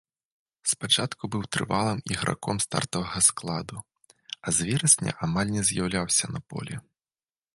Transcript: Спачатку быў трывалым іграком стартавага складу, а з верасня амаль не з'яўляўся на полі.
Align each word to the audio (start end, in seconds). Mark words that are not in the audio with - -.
Спачатку 0.71 1.23
быў 1.35 1.43
трывалым 1.57 1.99
іграком 2.13 2.57
стартавага 2.65 3.19
складу, 3.29 3.77
а 4.45 4.53
з 4.61 4.69
верасня 4.69 5.11
амаль 5.27 5.53
не 5.57 5.63
з'яўляўся 5.71 6.25
на 6.35 6.39
полі. 6.55 6.75